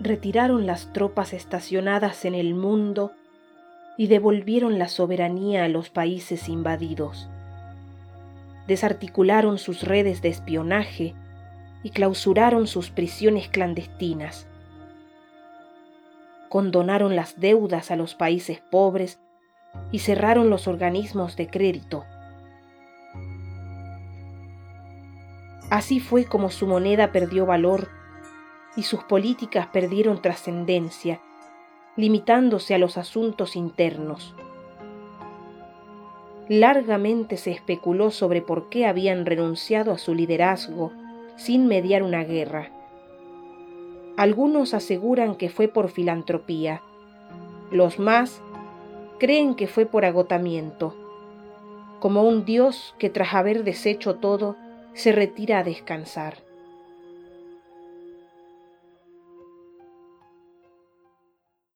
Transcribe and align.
retiraron 0.00 0.66
las 0.66 0.92
tropas 0.92 1.32
estacionadas 1.32 2.24
en 2.24 2.34
el 2.34 2.54
mundo 2.54 3.12
y 3.96 4.06
devolvieron 4.06 4.78
la 4.78 4.88
soberanía 4.88 5.64
a 5.64 5.68
los 5.68 5.90
países 5.90 6.48
invadidos. 6.48 7.28
Desarticularon 8.68 9.58
sus 9.58 9.82
redes 9.82 10.22
de 10.22 10.28
espionaje 10.28 11.14
y 11.82 11.90
clausuraron 11.90 12.66
sus 12.66 12.90
prisiones 12.90 13.48
clandestinas. 13.48 14.46
Condonaron 16.48 17.16
las 17.16 17.40
deudas 17.40 17.90
a 17.90 17.96
los 17.96 18.14
países 18.14 18.60
pobres 18.70 19.18
y 19.90 19.98
cerraron 19.98 20.48
los 20.48 20.68
organismos 20.68 21.36
de 21.36 21.48
crédito. 21.48 22.04
Así 25.70 26.00
fue 26.00 26.24
como 26.24 26.50
su 26.50 26.66
moneda 26.66 27.12
perdió 27.12 27.44
valor 27.44 27.97
y 28.76 28.82
sus 28.82 29.02
políticas 29.04 29.66
perdieron 29.68 30.22
trascendencia, 30.22 31.20
limitándose 31.96 32.74
a 32.74 32.78
los 32.78 32.96
asuntos 32.96 33.56
internos. 33.56 34.34
Largamente 36.48 37.36
se 37.36 37.50
especuló 37.50 38.10
sobre 38.10 38.40
por 38.40 38.68
qué 38.68 38.86
habían 38.86 39.26
renunciado 39.26 39.92
a 39.92 39.98
su 39.98 40.14
liderazgo 40.14 40.92
sin 41.36 41.66
mediar 41.66 42.02
una 42.02 42.24
guerra. 42.24 42.70
Algunos 44.16 44.74
aseguran 44.74 45.36
que 45.36 45.50
fue 45.50 45.68
por 45.68 45.90
filantropía, 45.90 46.82
los 47.70 47.98
más 47.98 48.40
creen 49.18 49.54
que 49.54 49.66
fue 49.66 49.84
por 49.84 50.04
agotamiento, 50.04 50.94
como 52.00 52.22
un 52.22 52.44
dios 52.44 52.94
que 52.98 53.10
tras 53.10 53.34
haber 53.34 53.64
deshecho 53.64 54.16
todo 54.16 54.56
se 54.94 55.12
retira 55.12 55.58
a 55.58 55.64
descansar. 55.64 56.47